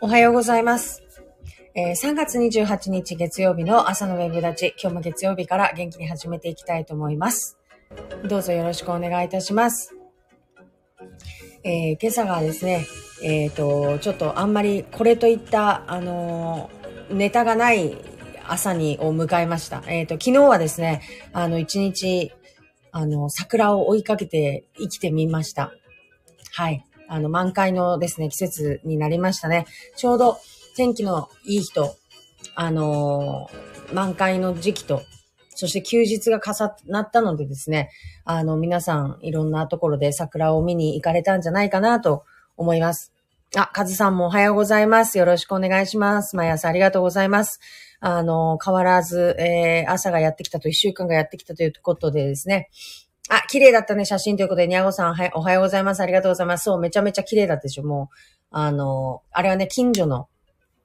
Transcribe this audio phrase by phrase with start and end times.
[0.00, 1.02] おはようございます。
[1.74, 7.58] えー3月28日月曜日の朝のウェブ立ち、今日も月曜日から元気に始めていきたいと思います。
[8.28, 9.96] どうぞよろしくお願いいたします。
[11.64, 12.86] えー今朝がですね、
[13.24, 16.70] えっ、と、ちょっとあんまりこれといった、あの
[17.10, 17.96] ネタがない
[18.46, 19.82] 朝にを迎えました。
[19.88, 22.32] えっ、と、昨日はですね、あの、一日、
[22.92, 25.72] あの、桜を追いかけて生きてみました。
[26.52, 26.84] はい。
[27.08, 29.66] あの、満開のですね、季節になりましたね。
[29.96, 30.38] ちょうど
[30.76, 31.96] 天気のいい日と、
[32.54, 35.02] あのー満開の時期と、
[35.54, 37.90] そして休日が重なったのでですね、
[38.24, 42.24] あの、皆さんいろんなところで桜を見に行かれたんじゃないかなと
[42.56, 43.12] 思います。
[43.56, 45.18] あ、カズさんもおはようございます。
[45.18, 46.36] よろしくお願いします。
[46.36, 47.60] 毎朝ありがとうございます。
[48.00, 52.68] あの、変わらず、えー、朝がやってきたと、一週間がやってきたということでですね、
[53.30, 56.00] あ、綺麗だったね、写真ということで、にゃごさん、はい、おはようございます。
[56.00, 56.64] ありがとうございます。
[56.64, 58.16] そう、めちゃめちゃ綺麗だったでしょ、もう。
[58.50, 60.28] あの、あれはね、近所の、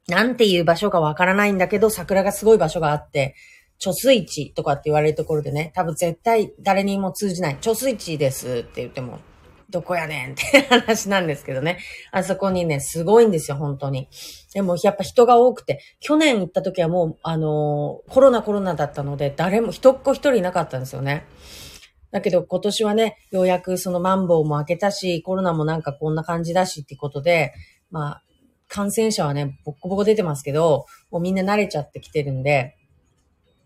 [0.09, 3.35] なんていう場所かわからないんだけど、桜がすごい場所があって、
[3.79, 7.57] 貯水池とかって言われるところでね、多分絶対誰にも通じない。
[7.61, 9.19] 貯水池ですって言っても、
[9.69, 11.79] どこやねんって話なんですけどね。
[12.11, 14.09] あそこにね、すごいんですよ、本当に。
[14.53, 21.25] でも、やっぱ人が多くて、去年行った時はもう、あのーコロナコロナだったので、誰も、一っ子一人いなかったんですよね。
[22.13, 27.53] だけど今年はね、ようやくそのマンボウも明けたし、コロナもなんかこんな感じだしってことで、
[27.89, 28.23] まあ、
[28.69, 32.77] 感染者はね、ボッコボコ出てますけど、もうみんな慣れちゃってきてるんで、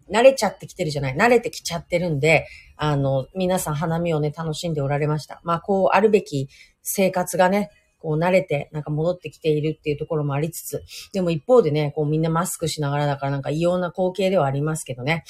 [0.09, 5.41] 慣れちゃってきてるじゃない、慣れてきちゃってるんで、あの、皆さん花見をね、楽しんでおられました。
[5.43, 6.47] まあ、こう、あるべき
[6.81, 15.25] 生活がね、こう慣れて、なんか戻ってきているっていうところもありつつ、でも一方でね、こうみんなマスクしながらだからなんか異様な光景ではありますけどね。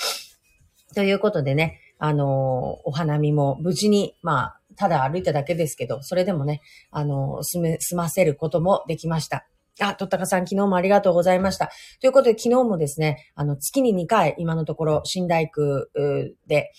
[0.93, 9.47] ということでね、あのお花見も無事に、まあ、ただ歩いただけですけど、それでもね、あの済め、済ませることもできました。
[9.79, 11.69] あ、とったかさん、昨日もありがとうございました。
[11.99, 16.71] ということで、昨日もですね、あの、月に2回、今のところ、新大区うで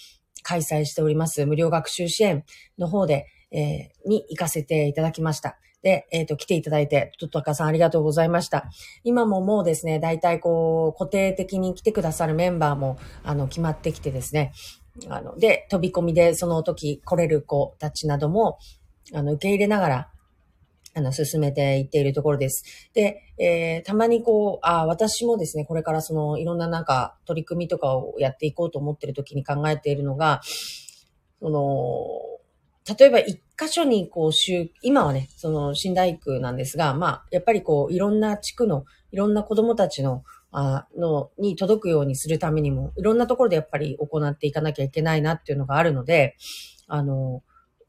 [0.42, 2.44] 開催しております、無料学習支援
[2.78, 5.58] の方で、えーに行かせていただきました。
[5.82, 8.68] で、えっ、と、来ていただいて、とったかさんありがとうございました。
[9.04, 14.52] 今ももうですね、大体こう、固定的に来てくださるメンバーも、あの、決まってきてですね、
[15.08, 18.58] あの、で、飛び込みでその時来れる子たちなども、
[19.14, 20.10] あの、受け入れながら、
[20.94, 22.64] あの、進めていっているところです。
[22.94, 30.40] で、えーたまにこう、あ私もですね、これからその、いろんななんか、取り組みとかをやっていこうと思ってる時に考えているのが、
[31.40, 34.30] その、例えば一箇所にこう、
[34.82, 46.36] 今はね、その、新大区なんですが、まあ、やっぱりこう、いろんな地区の、いろんな子供たちの、あの、に届くようにするためにも、いろんなところでやっぱり行っていかなきゃいけないなっていうのがあるので、
[46.86, 47.42] あの、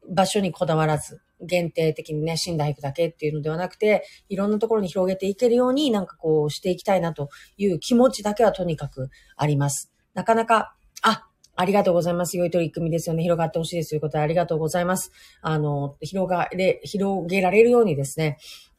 [0.08, 9.90] 場所にこだわらず、限定的にね、死んだくだけっていうのではなくて、いろんなところに広げていけるようになんかこうしていきたいなという気持ちだけはとにかくあります。
[10.14, 11.26] なかなか、あ、
[11.56, 12.36] ありがとうございます。
[12.36, 13.22] 良い取り組みですよね。
[13.22, 15.12] 広がってほしいですということでありがとうございます。
[15.42, 18.38] あの、広がれ、広げられるようにですね、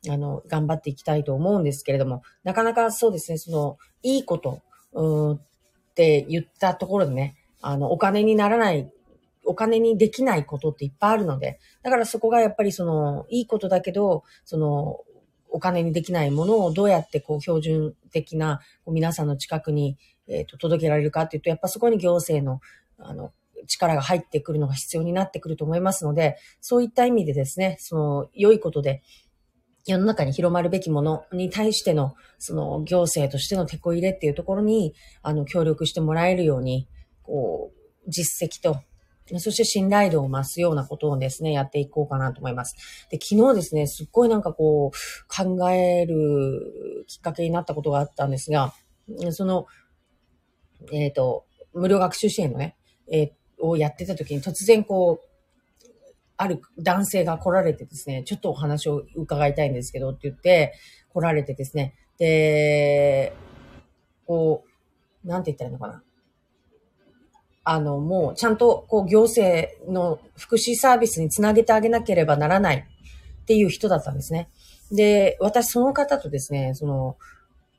[0.09, 4.61] あの、頑張っていきたいと思うんですけれども、なかなかそうですね、その、いいこと、
[4.93, 8.91] うんって言ったところでね、あの、お金にならない、
[9.45, 14.99] お金にできないことっていっぱいあるので、だからそこがやっぱりその、いいことだけど、その、
[15.53, 19.97] お金にできないものをどうやってこう標準的な皆さんの近くに、
[20.27, 22.61] えーと届けられるかっていうと、やっぱそこに行政の
[22.97, 23.33] あの
[23.67, 29.03] 力が入ってくるのが必要になってくると思いますので、そういった意味でですね、その良いことで
[29.85, 36.87] 世の中に広まるべきものに対しての、その行政としての手こ入れっていうところに、あの、協力してもらえるように、
[37.23, 38.81] こう、実績と、
[39.39, 42.75] そして信頼度を増すようなことをですね、やっていこうかなと思います。
[43.09, 48.73] で、昨日ですね、すっごいなんかこう、考えるきっかけになったことがあったんですが、
[49.31, 49.67] その、
[50.91, 52.75] えっ、と、無料学習支援のね、
[53.11, 53.31] えー
[53.61, 55.30] をやってた時に突然こう、
[56.41, 60.73] ある男性が来られてですね、ちょっとお話を伺いたいんですけどって言って
[61.13, 63.33] 来られてですね、で、
[64.25, 64.63] こ
[65.23, 66.03] う、なんて言ったらいいのかな。
[67.63, 74.49] あの、もうちゃんとこう行政の福祉サービスにつなげてあげなければならないっていう人だったんですね。
[74.91, 77.17] で、私その方とですね、その、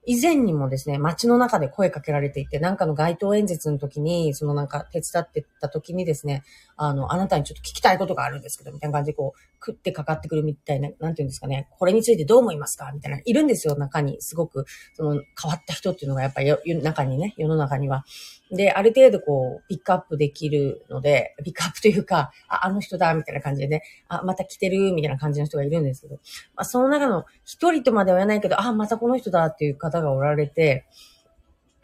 [0.05, 6.43] 以前にもですね、街の中で声かけられていて、なんかの街頭演説の時に、そのなんか手伝ってた時にですね、
[6.77, 14.21] あの、あなたにちょっと聞きたいことがあるんですけど、みたいな感じでこう、食ってかかってくるみたいな、なんていうんですかね、これについてどう思いますかみたいな、いるんですよ、中に。
[14.21, 14.65] すごく、
[14.95, 16.53] その変わった人っていうのがやっぱり
[16.83, 18.05] 中にね、世の中には。
[18.51, 26.17] で、ある程度こう、ピックアップできるので、ピックアップというか、あ、あの人だ、みたいな感じでね、あ、また来てる、みたいな感じの人がいるんですけど、
[26.55, 30.87] まあ、その中の一人とまでは言わないけど、あ、またこの人だっていう方方がおられて、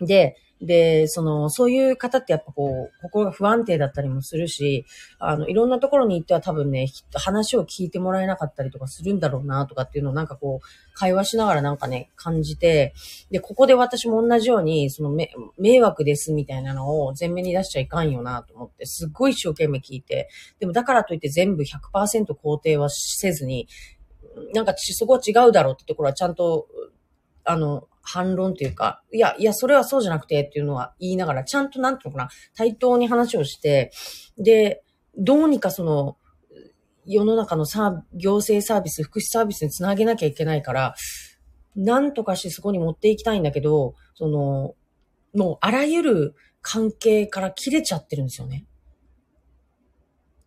[0.00, 4.86] で、で、その、そういう方ってやっぱこう、心が不安定だったりもするし、
[5.20, 12.92] あの、いろんなところに行っては多分ね、話を聞いてもらえなかったりとかするんだろうなとかっていうのをなんかこう、会話しながらなんかね、感じて、
[13.30, 15.16] で、ここで私も同じように、その、
[15.58, 20.28] 迷惑ですみたいなのを前面に出しちゃいかんよなと思って、すっごい一生懸命聞いて、
[20.58, 23.68] でもだからといって全部100%肯定はせずに、
[24.54, 26.66] なんかそこは違うだろうってところはちゃんと、
[27.44, 33.92] あの、反論というか、いや、いや、それはそうじゃなくてっていうのは言いながら、ちゃんとなんていうのかな、対等に話をして、
[34.38, 34.82] で、
[35.18, 36.16] どうにかその、
[37.04, 40.94] 世の中のさ、行政サービス、福祉サービスにつなげなきゃいけないから、
[41.76, 44.74] なんとかしてそこに持っていきたいんだけど、その、
[45.34, 48.64] もうあらゆる関係から切れちゃってるんですよね。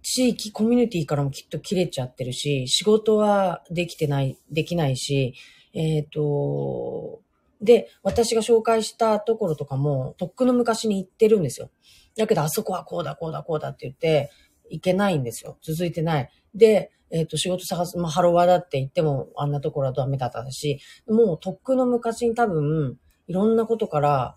[0.02, 5.36] 地域、コミュニティからもきっと切れちゃってるし、仕事はできてない、できないし、
[5.74, 7.22] えっ、ー、と、
[7.62, 11.69] で、私が紹介したところとかも、とっくの昔に行ってるんですよ。
[12.18, 14.31] だけど、あそこはこうだ、こうだ、こうだって言って、
[14.69, 15.58] 行けないんですよ。
[15.62, 16.30] 続いてない。
[16.56, 22.98] で、えっ、ー、と、仕事探す、まあ、ハロワだって言っても、あんなところはダメだったし、もう、とっくの昔に多分、
[23.28, 24.36] いろんなことから、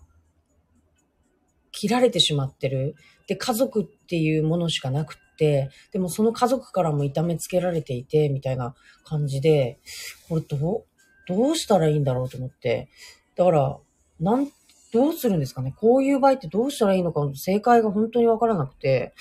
[1.71, 2.95] 切られてしまってる。
[3.27, 9.79] で、家族っていうものしかなくって、でもその家族からも痛めつけられていて、みたいな感じで、
[10.29, 10.85] これどう、
[11.27, 12.89] どうしたらいいんだろうと思って。
[13.35, 13.77] だから、
[14.19, 14.49] なん、
[14.93, 19.13] どうするんですかねこういう場合ってどうしたらいいのか、正解が本当にわからなくて、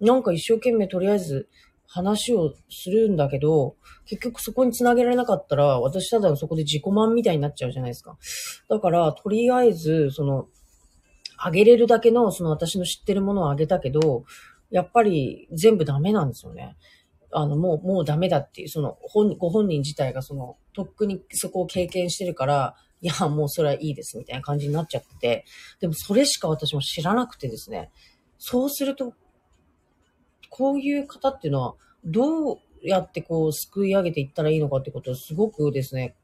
[0.00, 1.48] なんか一生懸命とりあえず
[1.86, 8.16] 話をするんだけど、結局そこに繋げられなかったら、私ただそこで自己満みたいになっちゃうじゃないですか。
[8.68, 10.48] だから、とりあえず、その、
[11.36, 14.24] あげれるだけの、その私の知ってるものをあげたけど、
[14.70, 16.76] やっぱり全部ダメなんですよね。
[17.32, 25.44] あの、もう、もうダメだっていう、その、本、ご本人自体がその、とっくにそこを経験してるから、いや、もうそれはいいです、みたいな感じになっちゃって、
[25.80, 27.90] でもそれしか私も知らなくてですね、
[28.38, 29.14] そうすると、
[30.50, 31.74] こういう方っていうのは、
[32.04, 36.16] どうやってこう、すくい上げていったらいいのかってことをすごくですね、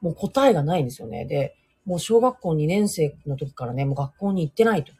[0.00, 1.24] もう答えがないんですよね。
[1.24, 4.92] で、もう小学校2年生の時からね、もう学校に行ってないと。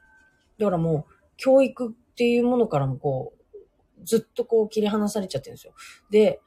[0.59, 3.38] だからもう、教育っていうものからもこう、
[4.05, 5.75] ずっとこう切り離されちゃってるんですよ。
[6.11, 6.41] で、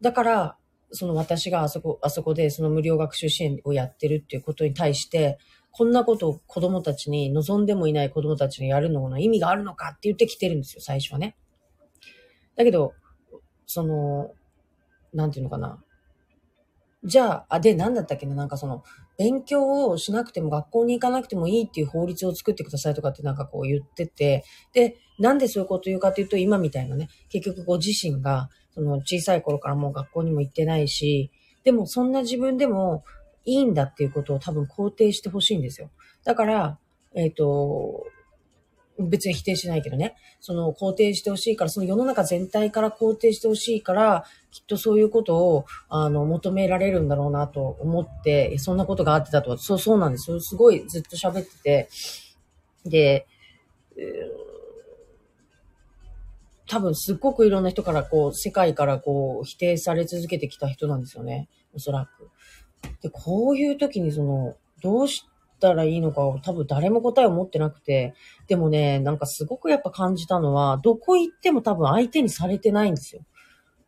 [0.00, 0.56] だから、
[0.90, 5.38] その私があそこ、あそこでその無料学習支援をやってるっていうことに対して、
[5.70, 11.36] こんなことを子供たちに、望んでもいない子供たちにやるのの意味があるのかって言ってきてるんですよ、最初はね。
[12.56, 12.94] だけど、
[13.66, 14.32] その、
[15.12, 15.82] なんていうのかな。
[17.04, 18.82] じゃあ、あ、で、なんだったっけな、なんかその、
[19.18, 31.30] 勉強をしなくても学校に行かなくてもいいっていう法律を作ってくださいとかってなんかこう言ってて、で、なんでそういうこと言うかというと、今みたいなね、結局ご自身が、その小さい頃からもう学校にも行ってないし、
[31.64, 33.04] でもそんな自分でも
[33.44, 35.90] いいんだっていうことを多分肯定してほしいんですよ。
[36.24, 36.78] だから、
[37.14, 38.06] えっ、ー、と、
[38.98, 50.40] 別に否定しないけどね、その肯定してほしいから、その世の中全体から肯定してほしいから、きっとそういうことを、あの、求められるんだろうなと思って、そんなことがあってたと、そう、そうなんですよ。
[50.40, 51.88] すごいずっと喋ってて、
[52.84, 53.26] で、
[56.68, 61.48] 多分すっごくいろんな人からこう、世界からこう、否定され続けてきた人なんですよね。
[61.74, 62.30] おそらく。
[63.02, 65.26] で、こういう時にその、どうし
[65.60, 68.14] たらいいのかを多分誰も答えを持ってなくて、
[68.46, 73.22] でもね、なんかすごくやっぱ感じたのは、どこ行っても多分相手にされてないんですよ。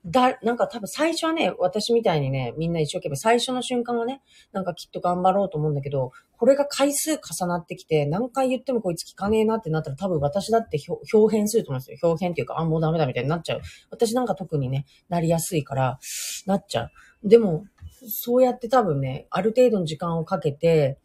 [0.06, 10.78] だ、なんか多分最初はね、私みたいにね、みんな一生懸命最初の瞬間はね、なんかきっと頑張ろうと思うんだけど、これが回数重なってきて、何回言ってもこいつ聞かねえなってなったら多分私だって
[11.12, 11.98] 表変すると思うんですよ。
[12.08, 13.60] 表変っていうか、あ、もうダメだみたいになっちゃう。
[13.90, 15.98] 私なんか特にね、なりやすいから、
[16.46, 17.28] なっちゃう。
[17.28, 17.64] でも、
[18.08, 20.98] そうやって多分ね、ある程度の時間をかけて、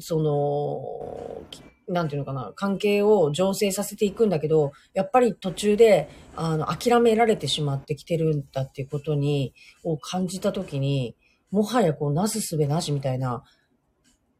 [0.00, 1.46] その、
[1.92, 11.16] なんていうのかな、関係を醸成させていくんだけど、やっぱり途中で、あの、諦められてしまってきてるんだっていうことに、を感じたときに、
[11.50, 13.44] もはやこう、なすすべなしみたいな、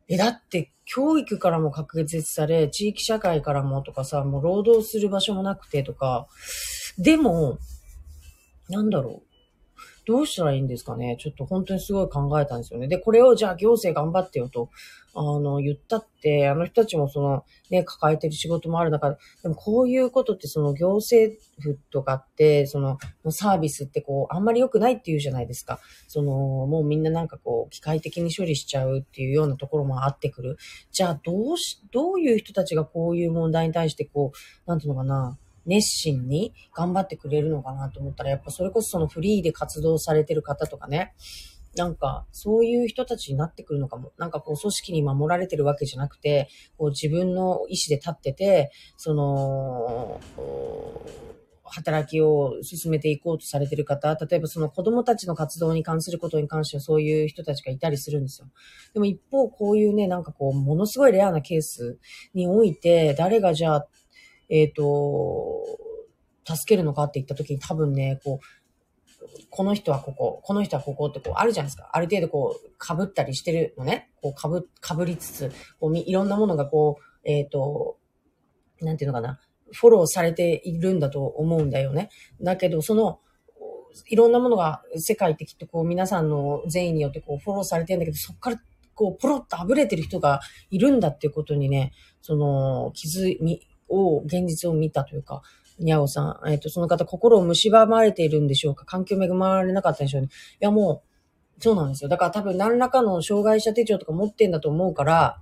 [0.09, 6.27] え、だって、教育からも確実され、地域社会からもとかさ、もう労働する場所もなくてとか、
[6.99, 7.59] でも、
[8.69, 9.32] なんだろう。
[10.05, 11.17] どうしたらいいんですかね？
[11.21, 12.89] ちょっと本当にすごい考えたんですよね。
[12.89, 14.71] で、これをじゃあ行政頑張ってよと、
[15.15, 22.99] あの、言ったって、あの人たちもその、ね、抱えてる仕事もある中で、でもこういうことってその行政府とかって、その、
[23.31, 25.81] サービスってこう、あんまり良くないって言うじゃないですか。
[26.09, 30.57] その、もうみんななんかこう、機械的に処理しちゃうっていうようなところもあってくる。
[30.91, 41.15] じゃあ、どうし、どういう人たちがこういう問題に対してこう、なんていうのかな、熱心に頑張ってくれるのかなと思ったら、やっぱそれこそそのフリーで活動されてる方とかね、
[41.77, 44.13] なんか、そういう人たちになってくるのかも。
[44.19, 50.21] なんかこう、組織に守られてるわけじゃなくて、こう自分の意思で立ってて、その、
[51.65, 58.49] 働きを進めていこうとされてる方、例えばその子供たちの活動に関することに関してはそういう人たちがいたりするんですよ。
[58.93, 61.99] でも一方、こういうね、なんかこう、ものすごいレアなケース
[62.35, 63.89] において、誰がじゃあ、
[64.49, 65.65] えっ、ー、と、
[66.45, 68.47] 助けるのかって言った時に多分ね、こう、
[69.51, 71.91] この人はここ、この人はここってこうあるじゃないですか。
[71.93, 74.11] ある程度こう被ったりしてるのね。
[74.21, 77.99] こう被、被りつつ、こういろんなものがこう、えっ、ー、と、
[78.81, 79.39] なんていうのかな。
[79.73, 82.11] フォローされているんだと思うんだよね。
[82.43, 83.21] だけど、その、
[84.07, 88.61] いろんなものが世界的ってこう皆さんの善意によってこうフォローされてるんだけど、そこから
[88.95, 93.61] こうポロッと溢れてる人がいるんだっていうことにね、その気づみ、
[93.93, 95.43] を、現実を見たというか、
[95.79, 98.85] にゃおさん、えっ、ー、と、その方、心を蝕まれているんでしょうか？
[98.85, 100.29] 環境恵まれなかったんでしょうね。
[100.29, 100.31] い
[100.61, 101.03] や、も
[101.59, 102.09] う、そうなんですよ。
[102.09, 105.41] だから多分何らかの障害者手帳とか持ってんだと思うから、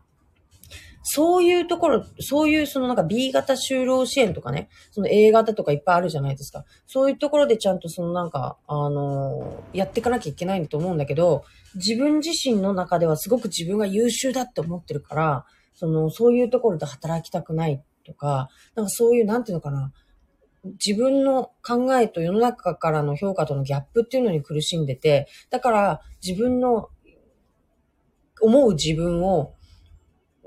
[1.03, 6.65] そういうところ、そういうそのなんか B 型就労支援とかね、その A 型とかいっぱいあるじゃないですか。
[6.87, 19.93] そういうところでちゃんとそのなんか、あのー、やっていかなきゃいけないんだと思うんだけど、自分自身の中ではすごく自分が優秀だって思ってるから、その、そういうところで働きたくないとか、なんかそういう、なんていうのかな、
[20.65, 26.89] 自分の考えと世の中からの評価とのギャップっていうのに苦しんでて、だから自分の
[28.43, 29.55] 思う自分を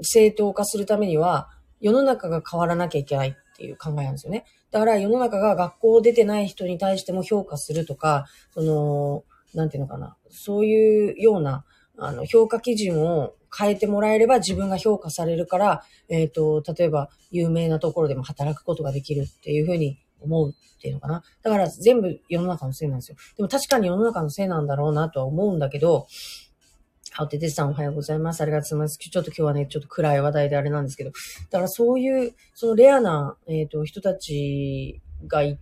[0.01, 4.46] 正当化するためには、世の中が変わらなきゃいけないっていう考えなんですよね。
[4.72, 11.65] だから世の中が学校を出てない人に対しても評価するとか、その、なんていうのかな、そういうような、
[11.98, 21.24] あの、評価基準を変えてもらえれば自分が評価されるから、えっ、ー、と、例えば有名なところでも働くことができるっていうふうに思うっていうのかな。
[21.41, 23.17] だから全部世の中のせいなんですよ。
[23.38, 26.07] でも確かに世の中のせいなんだろうなとは思うんだけど、
[27.15, 28.41] あ、ててさんおはようございます。
[28.41, 28.98] ありがとうございます。
[28.98, 35.60] ちょっと今日はね、ちょっと暗い話題であれなんですけど、だからそういう、そのレアな、えっ、ー、と、人たちが一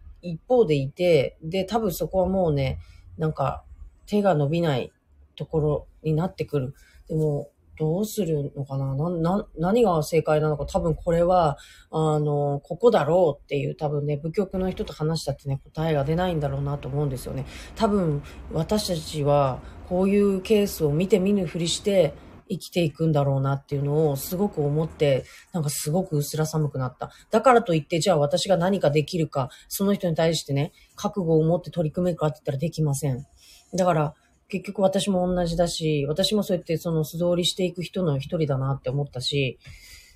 [0.48, 2.79] 方でいて、で、多分そこはもうね、
[3.17, 3.63] なんか
[4.05, 4.93] 手が伸びない
[5.36, 6.74] ところになってくる。
[7.10, 7.50] でも、
[7.82, 8.94] どうするのかな？
[8.94, 10.68] な、な、何が正解なのか？
[10.68, 11.58] 多分これは、
[11.90, 17.48] あの、ここだろうっていう多分ね、部局の人と話したってね、答えが出ないんだろうなと思うんですよね。
[17.76, 18.22] 多分、
[18.54, 22.14] 私たちは、こういうケースを見て見ぬふりして、
[22.48, 25.24] 生きていくんだろうなっていうのをすごく思って、
[25.54, 27.10] なんかすごく薄ら寒くなった。
[27.32, 33.26] だからといって、じゃあ私が何かできるか、その人に対してね、覚悟を持って取り組めるかって言ったらできません。
[33.74, 34.14] だから、
[34.51, 39.58] 結局私も同じだし、私もそうやってその素通りしていく人の一人だなって思ったし、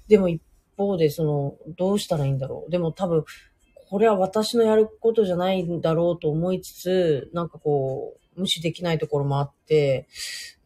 [0.09, 0.41] でも一
[0.77, 2.69] 方でその、どうしたらいいんだろう。
[2.69, 3.23] でも多分、
[3.87, 10.07] これは私のやることじゃないんだろうと思いつつ、なんかこう、無視できないところもあって、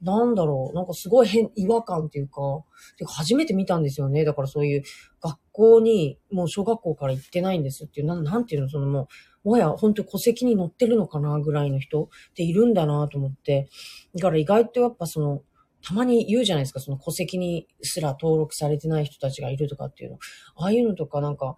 [0.01, 2.63] なんだろう、なんかすごい変、違和感っていうか、
[2.97, 4.25] てか初めて見たんですよね。
[4.25, 4.83] だからそういう
[5.21, 9.07] 学校に、もう小学校から行ってないんですっていう、ななんていうの、そのもう、
[9.43, 13.69] もはや本当戸籍に載ってるのかなぐらいの人っているんだなと思って。
[14.15, 15.43] だから意外とやっぱその、
[15.81, 20.19] たまに言うじゃないですか、その戸籍にすら登録されてない人たちがいるとかっていうの。
[20.55, 21.57] ああいうのとかなんか、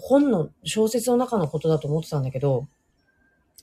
[0.00, 2.66] 本の小説の中のことだと思ってたんだけど、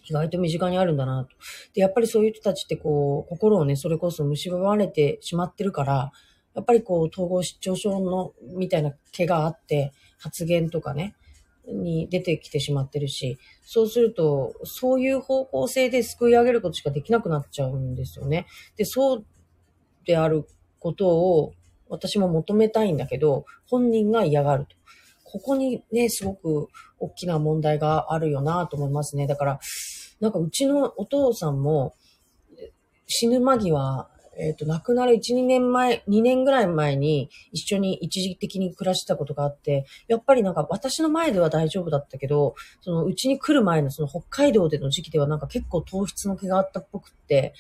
[0.10, 1.36] 意外と身近にあるんだなと。
[1.74, 6.12] で、やっぱりそういう人たちってこう、心をね、それこそ蝕まれてしまってるから、
[6.54, 11.16] やっぱりこう、統合失調症の、みたいな毛があって、発言とかね、
[11.68, 18.48] に出てきてしまってるし、そうすると、そういう方向性ですくい上げることしかできなくなっちゃうんですよね。
[18.78, 19.26] で、そう
[20.06, 20.46] である
[20.80, 21.54] ことを
[21.90, 24.76] 私も求めたいんだけど、本人が嫌がると。
[25.24, 26.68] ここにね、すごく
[27.00, 29.28] 大きな問題があるよなと思いますね。
[29.28, 29.60] だから、
[30.20, 31.96] なんかうちのお父さんも
[33.08, 34.10] 死ぬ間際、
[34.42, 47.54] えっ、ー、と、亡くなる1、2年前、2年ぐらい前に一緒に一時的に暮らしてたことがあって、やっぱりなんか私の前では大丈夫だったけど、そのうちに来る前のその北海道での時期ではなんか結構糖質の毛があったっぽくって、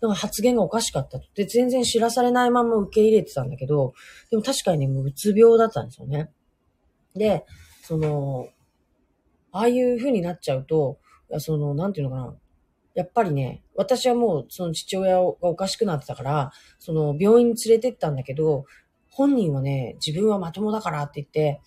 [0.00, 1.26] なんか発言がおかしかったと。
[1.36, 3.94] で、全然知らされないまま受け入れてたんだけど、
[4.30, 6.30] でも確かにね、もううつ病だったんですよね。
[7.14, 7.44] で、
[7.82, 8.48] その、
[9.52, 10.98] ああいう風になっちゃうと、
[11.38, 12.34] その、なんていうのかな。
[12.98, 18.64] やっぱりね、私はもうその父親がおかしくなってたから、その病院に連れてったんだけど、
[19.08, 21.60] 本人はね、自分はまともだからって言って、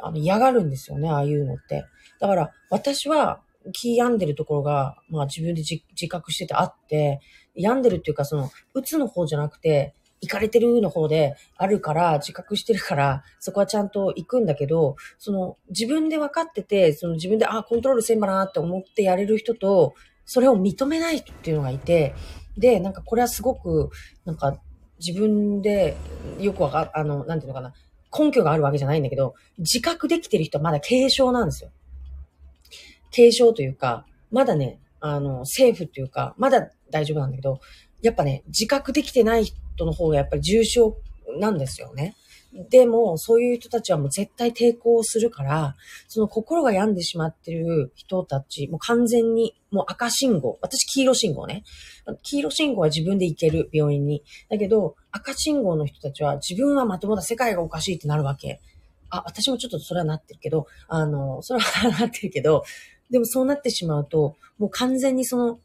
[0.00, 1.86] あの嫌がるんですよね、ああいうのって。
[2.20, 3.40] だから私は
[3.72, 7.18] 気病んでるところが、まあ自分で自覚しててあって、
[7.56, 19.94] 病んでるっていうかその、うつの方じゃなくて、行かれてるの方であるから、自覚してるから、そこはちゃんと行くんだけど、その自分で分かってて、その自分で、あ、コントロールせんばなって思ってやれる人と、
[20.26, 22.14] それを認めない人っていうのがいて、
[22.58, 23.90] で、なんかこれはすごく、
[24.24, 24.58] なんか
[24.98, 25.96] 自分で
[26.38, 27.72] よくわか、あの、なんていうのかな、
[28.16, 31.70] 根拠があるわけじゃないんだけど、自覚できてる人はまだ軽症なんですよ。
[33.14, 37.60] 軽症というか、まだね、あの、セーフっていうか、まだ大丈夫なんだけど、
[38.02, 40.96] やっぱね、自覚できてない人の方がやっぱり重症
[41.38, 42.14] なんですよね。
[42.70, 45.76] でも、そういう人たちはもう絶対抵抗するから、
[46.08, 50.58] その心が病んでしまってる人たち、もう完全に、もう赤信号。
[50.62, 51.64] 私黄色信号ね。
[52.22, 54.22] 黄色信号は自分で行ける、病院に。
[54.48, 58.60] だけど、赤信号の人たちは自分はまともだ、世界がおかしいってなるわけ。
[59.10, 62.64] あ、私もちょっとそれはなってるけど、あの、それはなってるけど、
[63.10, 65.60] でもそうなってしまうと、もう完全にその、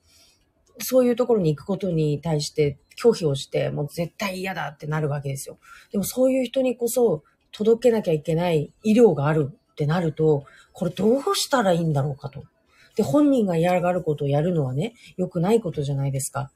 [0.82, 5.58] そういうところに行くことに対して拒否をして、もう絶対嫌だってなるわけですよ。
[5.92, 12.44] でもそういう人にこそ届けなきゃいけない医療があるってなると、これどうしたらいいんだろうかと。
[12.96, 16.52] で、本人が嫌がることをやるのはね、良くないことじゃないですか。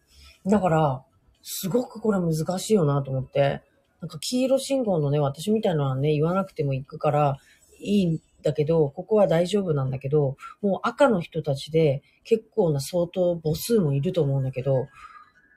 [0.46, 1.04] だから、
[1.42, 3.62] すごくこれ難しいよなと思って、
[4.02, 7.38] なんか黄色信号のね、私みたいなのはね、言わなくても行くから
[7.80, 14.88] いいだけど、ここは大丈夫なんだけど、もう赤の人たちで結構な相当母数もいると思うんだけど、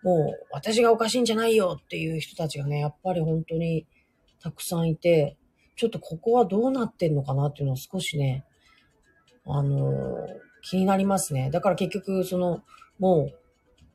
[0.03, 3.87] もう私がおかしいんじゃないよっていう人たちがね、やっぱり本当に
[4.43, 5.37] たくさんいて、
[5.77, 8.47] ちょっとここはどうなってんのかなっていうのは少しね、
[9.45, 10.27] あのー、
[10.63, 11.51] 気になりますね。
[11.51, 12.63] だから結局、その、
[12.99, 13.39] もう、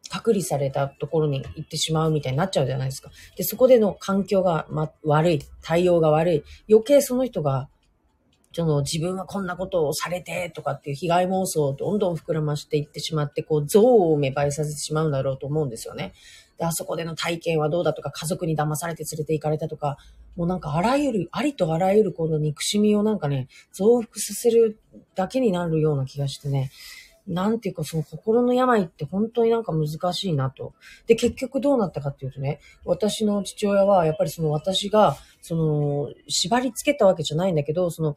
[0.09, 3.09] 隔離されたところに行ってしまうみたいになっちゃうじゃないですか。
[3.35, 7.69] で、そこでの環境が、ま、悪い、対応が悪い、余計その人が
[8.53, 16.13] その自分はこんなことをされてとかっていう被害妄想をどんどん膨らましていってしまって、こう、憎悪を芽生えさせてしまうんだろうと思うんですよね。
[16.59, 19.97] で、あそこでの体験はどうだとか、家族に騙されて連れて行かれたとか、
[20.35, 24.79] もうなんかあらゆる、ありとあらゆるこの憎しみをなんかね、増幅させる
[25.15, 26.71] だけになるような気がしてね、
[27.27, 30.73] なんていうかその心の病って本当になんか難しいなと。
[31.07, 38.15] で、結局どうなったかっていうとね、私の父親はやっぱりその私が、その、縛り付けたわけじゃないんだけど、その、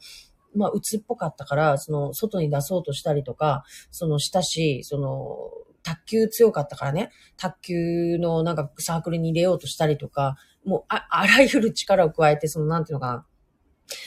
[0.54, 5.50] まあ、鬱っぽかったから、その、外に出そうとしたりとか、その、したし、その、
[5.83, 13.26] 卓球強かったからね、卓球のなんかサークルに入れようとしたりとか、もう、あ、あらゆる力を加えて、その、なんていうのかな、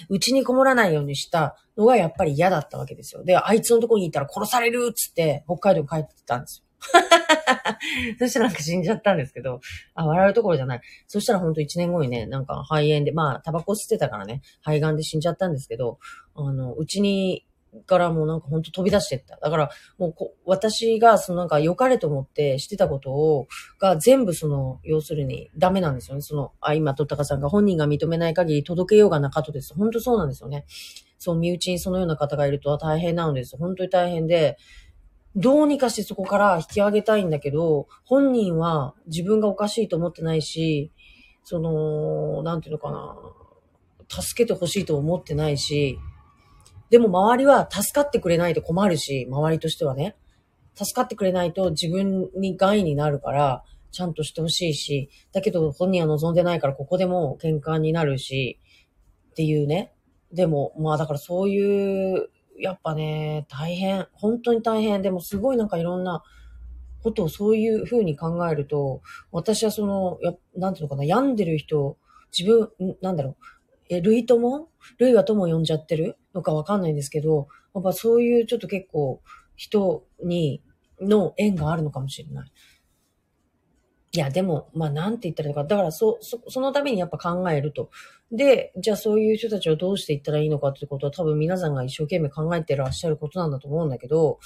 [0.10, 3.24] うちにこもらないようにしたのがやっぱり嫌だったわけですよ。
[3.24, 6.66] で、あいつのとこに行ったら殺されるっつって、北海道帰ってたんですよ。
[8.20, 9.60] そしたらなんか死んじゃったんですけど、
[9.96, 10.82] あ、笑うところじゃない。
[11.08, 16.00] そしたらほんと1年後にね、なんか肺炎で、まあ、タバコ吸ってたからね、肺がんで死んじゃったんですけど、
[16.36, 17.46] あの、うちに
[17.86, 19.38] からもうなんかほんと飛び出してった。
[19.38, 23.48] だから、もうこ、私がそのなんか良かれと思ってしてたことを、
[23.80, 26.22] が全部その、要するにダメなんですよね。
[26.22, 29.74] その、あ、今、とったかさんが本人が認めない限り届けようがなかとです。
[29.76, 30.66] 本当そうなんですよね。
[31.20, 33.58] そう、身内にそのような方がいるとは大変なんです。
[33.58, 34.58] 本当に大変で、
[35.36, 40.92] どうにかしてそこから引き上げたいんだけど、本人は自分がおかしいと思ってないし、
[41.44, 43.16] その、なんていうのかな、
[44.10, 46.00] 助けてほしいと思ってないし、
[46.90, 50.16] でも周りは助かってくれないと困るし、周りとしてはね。
[50.76, 58.60] 助かってくれないと自分に害になるから、ちゃんとしてほしいし、だけど本人は望んでないからここでも喧嘩になるし、
[59.32, 59.94] っていうね。
[60.32, 64.08] でも、まあだからそういう、やっぱね、大変。
[64.14, 65.02] 本当に大変。
[65.02, 66.24] でもすごいなんかいろんな
[67.02, 71.98] ことをそういうふうに考えると、私はその、やなんていうのかな、病んでる人、
[72.38, 72.70] 自分、
[73.02, 73.36] なんだろう、
[73.90, 74.70] え、類友？
[75.00, 76.18] 類は友呼んじゃってる？
[76.34, 79.22] のかわかんないんですけど、やっぱそういうちょっと結構
[79.56, 80.64] 人に、
[81.02, 82.52] の縁があるのかもしれない。
[84.12, 85.68] いや、でも、まあ、なんて言ったらいいのか。
[85.68, 87.92] だから、そ、そ、そのためにやっぱ考えると。
[88.32, 94.40] で、じゃあそういう人たちをどうしていったらいいのかってことは多分皆さんが一生懸命考えてらっしゃることなんだと思うんだけど、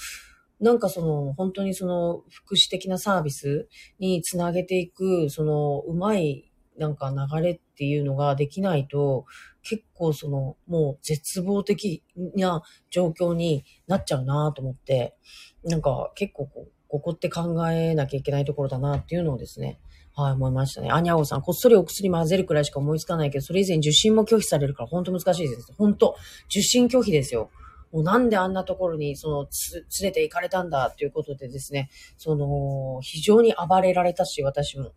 [0.60, 3.68] なんかその、本当にその、福祉的なサービス
[3.98, 9.24] につなげていく、その、うまいなんか流れっていうのができないと、
[9.64, 12.02] 結構その、もう絶望的
[12.36, 15.16] な状況になっちゃうなと思って、
[15.64, 19.80] なんか結構こう、ここって考えなきゃいけないところだなっていうのをですね、
[20.14, 20.90] はい、思いましたね。
[20.92, 25.72] アニャオさん、こっそりお薬混ぜるくらいしか思いつかないけど、それ以前受診も拒否されるから本当難しいです。
[25.76, 26.16] 本当
[26.48, 27.50] 受診拒否ですよ。
[27.90, 34.92] もうなんであんなところに、その、つ、連れて行かれたんだっていうことでですね、その、非常に暴れられたし、私も。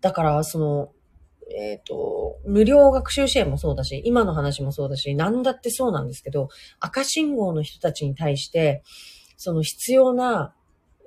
[0.00, 0.92] だから、その、
[1.50, 6.48] えっ、と、無料学習支援もそうだし、今の話もそうだし、なんだってそうなんですけど、
[6.80, 8.82] 赤信号の人たちに対して、
[9.36, 10.54] その必要な、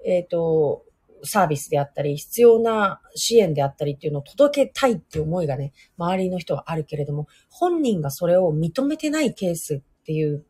[0.06, 0.84] えっ、と、
[1.24, 10.44] サービスであったり、必要な支援であったりっていうのを届けたいっていう思いがね、周りの人はあるけれども、本人がそれを認めてないケースっていう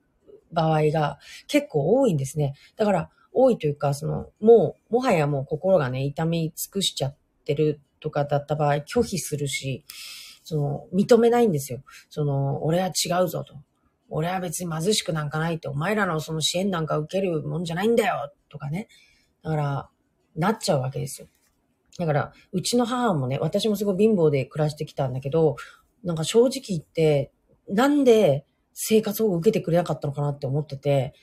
[0.54, 2.54] 場合が結構多いんですね。
[2.78, 9.86] だから、多いというか、その、もう、もはやもう心がね、痛み尽くしちゃってるとかだった場合、拒否するし、
[10.44, 11.82] その、認めないんですよ。
[12.10, 13.56] その、俺は違うぞと。
[14.10, 18.90] 俺は別に貧しくなんかないって、お前らのその支援なんか受けるもんじゃないんだよとかね。
[19.44, 19.90] だから、
[20.36, 21.28] なっちゃうわけですよ。
[21.98, 25.56] だから、うちの母もね、私もすごい貧乏で暮らしてきたんだけど、
[26.04, 27.32] なんか正直言って、
[27.70, 31.14] なんで生活を受けてくれなかったのかなって思ってて、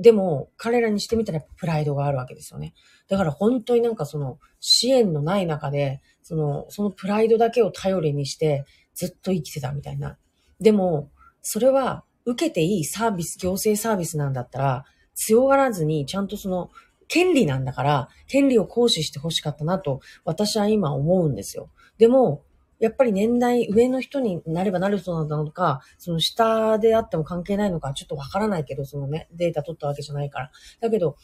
[0.00, 2.74] でも、彼らにしてみたらプライドがあるわけですよね。
[3.08, 10.18] だから本当になんかその支援のない中で、その、そのプライドだけを頼りにしてずっと生きてたみたいな。
[10.60, 11.10] でも、
[11.42, 16.70] それは受けていいサービス、行政サービスなんだったら、強がらずにちゃんとその
[17.08, 21.70] 権利なんだから、権利を行使してほしかったなと、私は今思うんですよ。
[21.98, 22.42] でも、
[22.78, 30.50] やっぱり年代上の人になればなる人なのか、その下であっても関係ないのか、ちょっとわからないけど、そのね、データ取ったわけじゃないから。
[30.80, 31.16] だけど、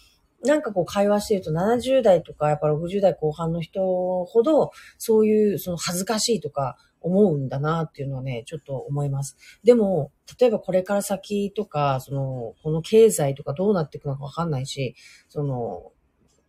[0.45, 9.37] なんかこう会話してると70代とかやっぱ60代後半の人ほどそういうその恥ずかしいとか思うんだなっていうのはね、ちょっと思います。
[9.63, 14.95] でも、例えばこれから先とか、その、この経済とかどうなっていくのかわかんないし、
[15.29, 15.93] その、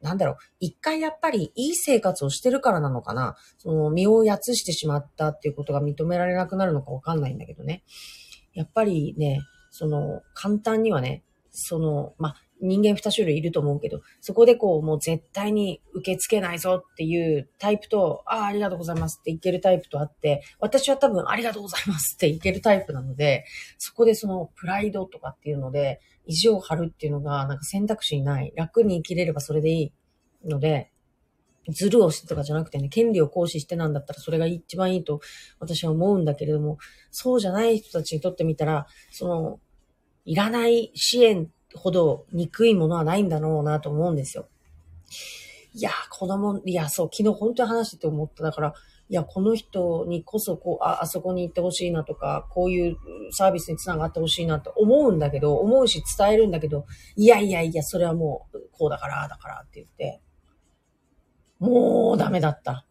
[0.02, 7.84] なんだろう、一回やっぱりいい生活をしてるからなのかな、その身をやつしてしまったっていうことが認められなくなるのかわかんないんだけどね。
[8.54, 23.46] やっぱりね、その、簡単にはね、その、ま人間二種類いると思うけど、そこでこう、もう絶対に受け付けないぞっていうタイプと、ああ、ありがとうございますっていけるタイプとあって、私は多分ありがとうございますっていけるタイプなので、
[23.78, 28.52] そこでそのプライドとかっていうので、意地を張るっていうのがなんか選択肢にない。
[28.56, 29.94] 楽に生きれればそれでいい
[30.48, 30.92] ので、
[31.70, 35.22] ずるをしてとかじゃなくてね、権利を行使してなんだったらそれが一番いいと
[35.60, 36.78] 私は思うんだけれども、
[37.12, 39.60] そうじゃない人たちにとってみたら、その、
[40.26, 44.48] いらない支援ほど憎いものはないんだろうなと思うんですよ。
[45.74, 48.44] いや、子供、いや、そう、昨日本当に話してて思った。
[48.44, 48.74] だから、
[49.10, 52.98] いや、この人にこそ、こう、あ、あそこに行ってほしいなとか、こういう
[53.32, 60.22] サービスにつながってほしいなって思うんだけど、思うし伝えるんだけど、いやいやいや、それはもう、こうだから、だからって言って、
[61.60, 62.86] もうダメだった。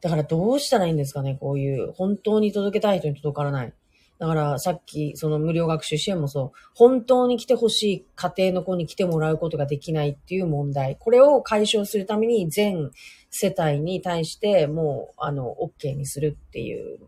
[0.00, 3.74] だからどうしたらいいんですかね、こういう、本当に届けたい人に届からない。
[4.20, 10.96] だからさっきその無料学習支援もそう、本当に来てほしい家庭の子に来てもらうことができないっていう問題。
[11.00, 12.90] これを解消するために全
[13.30, 16.98] 世帯に対してもうあの OK にするっていう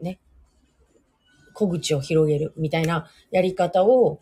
[0.00, 0.18] ね、
[1.54, 4.20] 小口を広げるみたいなやり方を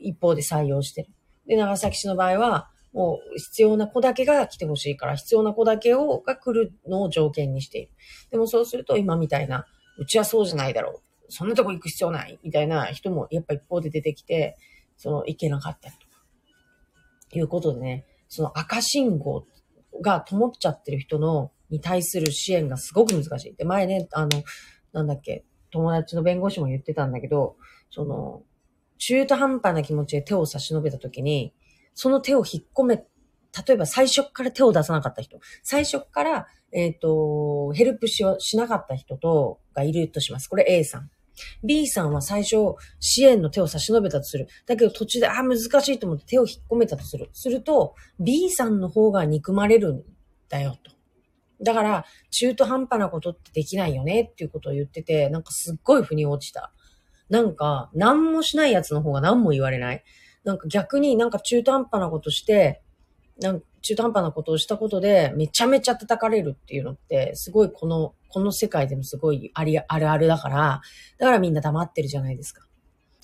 [0.00, 1.08] 一方で採用してる。
[1.48, 7.92] で、長崎市の場合は、もう必要な子だけが来てほしいから、必要な子だけをが来るのを条件にしている。
[8.30, 9.66] でもそうすると今みたいな、
[9.98, 11.09] うちはそうじゃないだろう。
[11.30, 14.58] そんなとこ行く必要ないみたいな人もやっぱ一方で出てきて、
[14.96, 16.10] その行けなかったりとか。
[17.32, 19.46] いうことでね、その赤信号
[20.02, 23.54] が灯っちゃってる人の、に対する支援がすごく難しい。
[23.54, 24.28] で、前ね、あの、
[24.92, 27.56] なんだっけ、友達の弁護士も言ってたんだけど、
[27.90, 28.42] その、
[28.98, 31.54] 中途半端な気持ちで手を差し伸べたときに、
[31.94, 40.48] その手を引っ込め、例えば最初から手を出さなかった人、最初から、えっ、ー、と、ヘルプししなかった人と、がいるとします。
[40.48, 41.10] これ A さん。
[41.64, 42.56] B さんは最初、
[42.98, 44.48] 支援の手を差し伸べたとする。
[44.66, 47.30] だけど途中で、あ、難しいと思って手を引っ込めたとする。
[47.32, 50.02] すると、B さんの方が憎まれるん
[50.48, 50.92] だよ、と。
[51.62, 56.72] だから、中途半端なことってできないよねっていうことを言ってて、なんかすっごい腑に落ちた。
[57.28, 60.02] なんか、何もしないやつの方が何も言われない。
[60.44, 62.82] なんか逆になんか中途半端なことして、
[63.40, 70.80] なん中途半端なことをしたことで、めちゃめちゃ叩かれるっていうのって、すごいこのこの世界でもすごいあり、あるあるだから、
[71.18, 72.66] だからみんな黙ってるじゃないですか。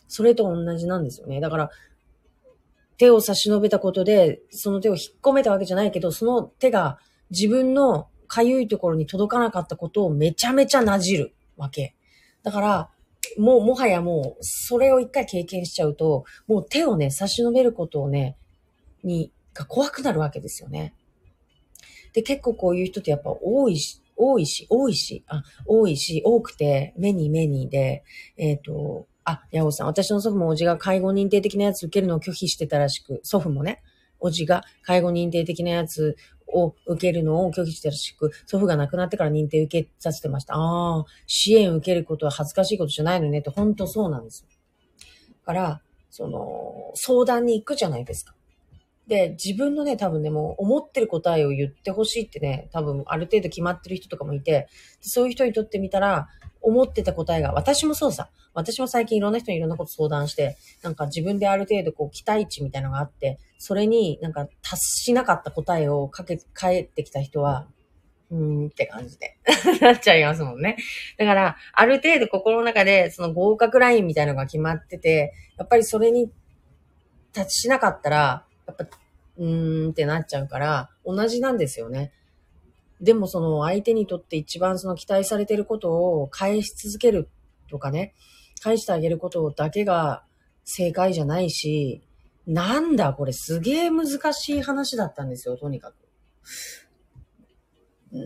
[0.08, 1.40] それと同じなんですよね。
[1.40, 1.70] だから、
[2.98, 6.98] 手を差し伸べたことで、その手を引っ込めたわけじゃないけど、その手が
[7.30, 11.94] 自分のかゆいところに届かなかったことをめちゃめちゃなじるわけ。
[12.42, 12.90] だから、
[13.38, 18.36] もうもはやもう、それを一回経験しちゃうと、もう手をね、差し伸べることをね、
[19.02, 20.94] に、が怖くなるわけですよね。
[22.12, 28.04] で、結構こういう人ってやっぱ多いし、多いし、多いし、あ、多いし、多くて、目に目にで、
[28.36, 33.82] えっ、ー、と、あ、ヤホさん、私の祖父もおじが介護認定的なやつ受けるのを拒否してたらしく、祖父もね、
[34.20, 36.16] おじが介護認定的なやつ
[36.46, 40.54] を受けるのを拒否してたらしく、祖父が亡くなってから認定受けさせてました。
[40.54, 44.48] ああ、支援受けることは恥ずかしいことじゃないのねって、本当そうなんですよ。
[45.44, 48.35] から、その、相談に行くじゃないですか。
[49.06, 54.68] で、自分のね、多分ね、もう思ってる答えを言ってほしいってね、多分ある程度決まってる人とかもいて、
[55.00, 56.28] そういう人にとってみたら、
[56.60, 58.28] 思ってた答えが、私もそうさ。
[58.52, 67.68] 私も最近いろんな人にいろんなこと相談して、なんか自分である程度こう期待値みたいなのがあって、それになんか達しなかった答えをかけ、返ってきた人は、
[68.30, 69.38] うーんって感じで
[69.80, 70.76] なっちゃいますもんね。
[71.16, 76.32] だから、ある程度心の中でその合格ラインみたいなのが決まってて、やっぱりそれに
[77.32, 78.84] 達しなかったら、やっぱ、
[79.38, 82.12] うーんってなっちゃうから、同じなんですよね。
[83.00, 87.28] でもその相手にとって一番その期待されてることを返し続ける
[87.70, 88.14] とかね、
[88.62, 90.24] 返してあげることだけが
[90.64, 92.02] 正解じゃないし、
[92.46, 95.94] なんだこれすげえ難しい話だったんですよ、とにかく。
[98.12, 98.18] う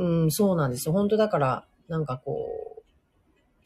[0.00, 0.92] ーん、そうなんですよ。
[0.92, 2.82] 本当だから、なんかこう、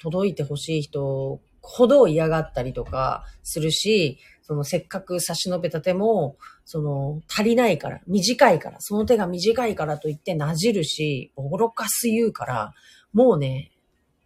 [0.01, 12.74] 届いてほしい人ほど嫌がったりとかするし、そのせっかく差し伸べた手も、その足りないから、短いから、その手が短いからといってなじるし、おろかす言うから、
[13.12, 13.70] もうね、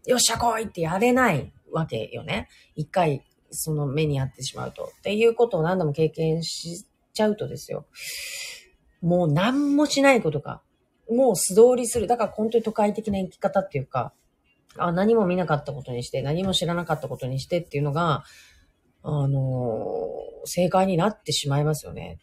[0.06, 2.48] よっしゃ来いってやれないわけよね。
[2.74, 4.92] 一回、その目にあってしまうと。
[4.98, 7.86] っていうことを何度も経験しちゃうとですよ。
[9.02, 10.62] もう何もしないことか。
[11.10, 12.06] もう素通りする。
[12.06, 14.12] だから本当に都会的な生き方っていうか、
[14.78, 18.24] あ何も見なかったことにして、何も知らなかったことにしてっていうのが、
[19.08, 20.04] あの
[20.46, 22.18] 正解になってしまいますよね。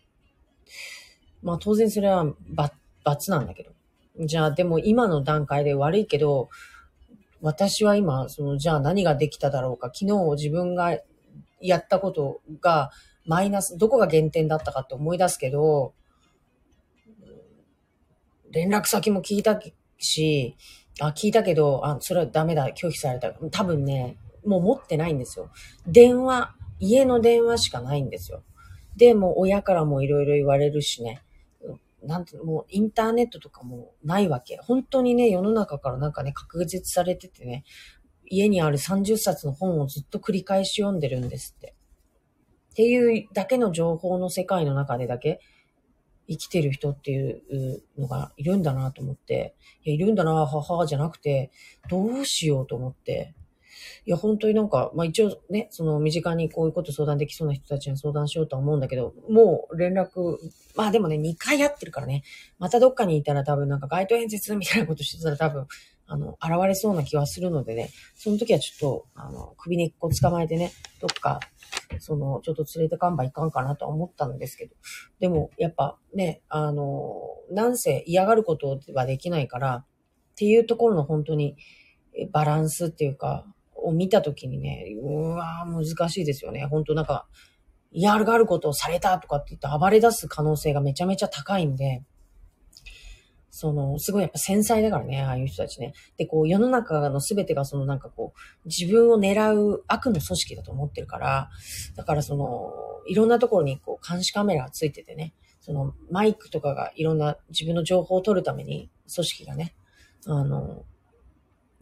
[1.42, 2.26] まあ当然それは
[3.06, 3.72] 罰なんだけど。
[4.26, 6.50] じゃあでも今の段階で悪いけど、
[7.42, 9.88] 私は今、その、じゃあ何ができただろうか。
[9.94, 10.98] 昨日自分が
[11.62, 12.92] やったことが
[13.26, 15.94] マイナス、どこが減点だったかって思い出すけど、
[18.52, 19.58] 連絡先も聞いた
[19.98, 20.58] し、
[21.00, 23.32] あ、聞いたけど、あ、それはダメだ、拒否された。
[23.32, 25.50] 多分ね、もう持ってないんですよ。
[25.88, 28.44] 電話、家の電話しかないんですよ。
[28.98, 31.24] で、も親からもいろいろ言われるしね。
[32.04, 34.58] なんて、もうインターネットとかもないわけ。
[34.58, 37.64] 本当にね、世の中からなんかね、確実されててね、
[38.26, 41.74] 家にある30冊の本をずっと繰り返し読んでるんですって。
[42.72, 45.40] っていうだけの情報の世界の中でだけ
[46.28, 51.52] 生きてる人っていうのがいるんだなと思って、いや、いるんだな、母じゃなくて、
[51.90, 53.36] どうしようと思って、
[54.06, 60.38] いや、本当になんか、まあ一応ね、その身近にこういうこと相談できそうな人たちに相談しようとは思うんだけど、もう連絡、
[60.76, 62.24] まあでもね、2回やってるからね、
[62.60, 65.68] またどっかにいたら多分なんか街頭演説みたいなことしてたら多分、
[66.06, 71.40] あの、現れそうな気はするのでね、その時はちょっと、あの、首にこう捕まえてね、どっか、
[72.00, 74.76] その、ちょっと連れてかんばいかんかなとは思ったんですけど、
[75.20, 77.16] でも、やっぱね、あの、
[77.52, 79.86] なんせ嫌がることはできないから、
[80.34, 81.56] っていうところの本当に
[82.32, 83.46] バランスっていうか、
[83.84, 86.66] を見たときにね、うわー難しいですよね。
[86.66, 87.28] 本当なんか、
[87.92, 92.04] 嫌があることをされたとかって言って暴れ出す可能性がめちゃめちゃ高いんで、
[93.56, 95.94] その、すごいやっぱ繊細だからね、ああいう人たちね。
[96.18, 101.52] で、こう、世の中の全てがそのなんかこう、自分を狙う悪の組織だと思ってるから、
[101.96, 102.74] だからその、
[103.08, 109.76] いろんなところにこう、監視カメラがついててね、その、マイクとかがいろんな自分の情報を取るために、組織がね、
[110.26, 110.84] あの、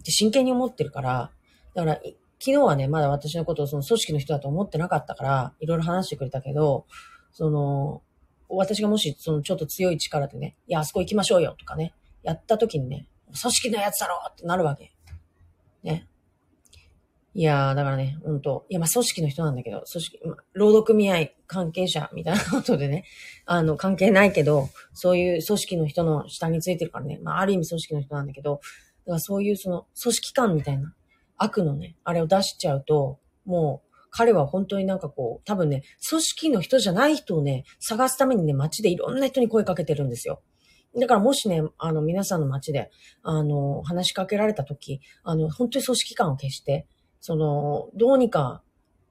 [0.04, 1.32] で真剣に思ってるから、
[1.74, 1.94] だから、
[2.40, 6.86] 昨日はね、まだ私のことをその組織の人だと思ってなかったから、いろいろ話してくれたけど、
[7.32, 8.02] その、
[8.50, 13.08] 私がもし、そのちょっと強い力でね、いや、あそこ行きましょうよとかね、やった時にね、
[13.40, 14.92] 組織のやつだろってなるわけ。
[15.84, 16.08] ね。
[17.34, 23.06] いやー、だからね、ほんと、いや、まあ、組織の人なんだけど、組織、まあ、労働組合関係者みたいなことでね、
[23.46, 28.60] あの、関係ないけど、そういう組織の人の下についてるからね、まあ、ある意味組織の人なんだけど、
[29.06, 30.94] だからそういうその、組織感みたいな
[31.44, 40.42] 悪のね、あれを出しちゃうと、もう、彼は本当になんかこう、多分ね、組織の人じゃない人をね、探すためにね、街でいろんな人に声かけてるんですよ。
[41.00, 42.92] だからもしね、あの、皆さんの街で、
[43.24, 46.86] あの、話しかけられたとき、あの、本当に組織感を消して、
[47.22, 48.62] その、どうにか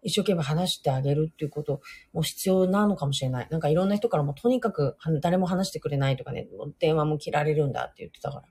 [0.02, 1.80] 一生懸命話してあげるっていうこと
[2.12, 3.48] も必要なのかもしれない。
[3.50, 8.42] なんかいろんな人からもとにかく誰も話してくれないとかね、電話も切られるんだって言ってたから。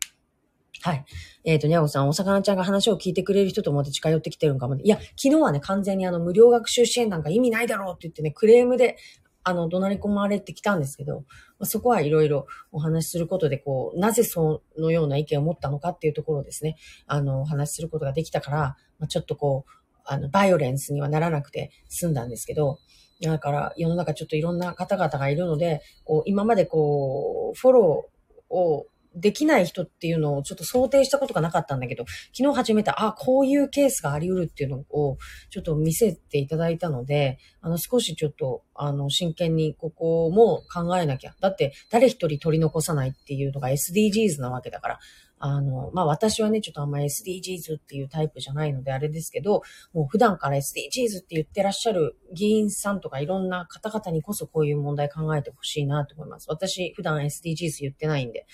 [0.81, 1.05] はい。
[1.43, 4.75] えっ、ー、と、にゃごさん、お魚ちゃんが話を聞いてくれる人と思って近寄ってきてるんかも。
[4.75, 8.97] ねいや、昨日はね、完全にあの、無料学習支援なんか意味ないだろうって言ってね、クレームで、
[9.43, 11.23] あの、怒鳴り込まれてきたんですけど、ま
[11.61, 18.57] あ、そこはいろいろお話しすることで、こう、なぜそのような意見を持ったのかっていうところですね、あの、お話しすることができたから、
[18.99, 19.71] まあ、ちょっとこう、
[20.05, 22.79] あの、バイオレンスにはならなくて済んだんですけど、
[23.21, 35.17] だから世の中ちょっといろんな方々がいるので、こう今までこう、フォローをできない人っていうのをちょっと想定したことがなかったんだけど、昨日始めた、あ、こういうケースがあり得るっていうのを
[35.49, 41.35] ちょっと見せていただいたので、あの少しちょっと、あの真剣にここも考えなきゃ。
[41.41, 44.99] だって誰一人取り残さないっていうのが SDGs なわけだから、
[45.39, 49.61] あの、まあ、私はね、ちょっとあんま SDGs っていうタイプじゃないのであれですけど、
[49.93, 56.47] もう普段から SDGs って言ってらっしゃる議員さんとかいろんな方々にこそこういう問題考えてほしいなと思います。
[56.49, 58.45] 私、普段 SDGs 言ってないんで、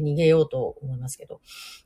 [0.00, 1.40] 逃げようと思いますけど、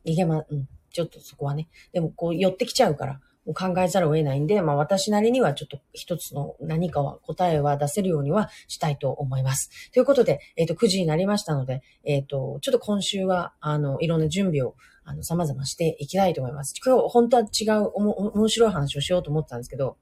[0.07, 9.91] 逃げま、うん、ちょっとそこはね、でもこう寄ってきちゃうから、もう考えざるを得ないんで、まあ私なりにはちょっと一つの何かは答えは出せるようにはしたいと思います。
[9.93, 16.75] ということで、えっ、ー、と、9時になりましたので、えっ、ー、と、ちょっと今週は、あの、いろんな準備を、あの、様々していきたいと思います。
[16.85, 19.97] 今日、本当は違う、おも、面白い話をしようと思ったんですけど、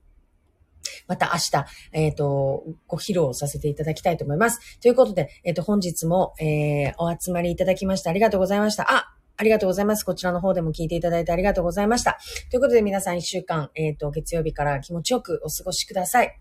[1.07, 4.81] また明日、えっ、ー、と、ご披露させていただきたいと思います。
[4.81, 8.91] ということで、えっ、ー、と、本日も、えー、お集まりいただきましてありがとうございました。
[8.91, 10.05] あ、ありがとうございます。
[10.05, 12.19] こちらの方でも聞いていただいてありがとうございました。
[12.51, 16.39] ということで皆さん一週間、えっ、ー、と、月曜日から気持ちよくお過ごしください。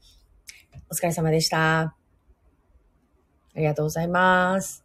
[0.90, 1.82] お疲れ様でした。
[1.82, 1.96] あ
[3.56, 4.85] りがとうございます。